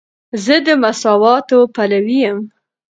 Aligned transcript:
زه 0.43 0.55
د 0.65 0.67
مساواتو 0.83 1.57
پلوی 1.75 2.19
یم. 2.25 2.39